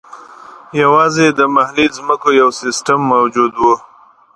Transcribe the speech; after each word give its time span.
یوازې 0.81 1.25
د 1.29 1.39
محلي 1.55 1.87
ځمکو 1.95 2.29
یو 2.41 2.49
سیستم 2.61 2.99
موجود 3.13 3.53
و. 3.57 3.63